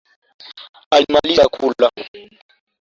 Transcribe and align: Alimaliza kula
Alimaliza 0.91 1.49
kula 1.49 1.89